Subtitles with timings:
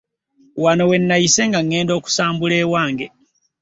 [0.63, 3.05] Wano we nayise nga ŋŋenda okusambula ewange.